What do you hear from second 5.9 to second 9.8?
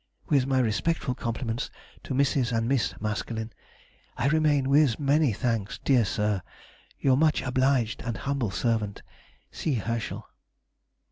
sir, Your much obliged and humble servant, C.